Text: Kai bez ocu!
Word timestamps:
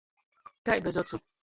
Kai 0.63 0.81
bez 0.89 0.97
ocu! 1.05 1.21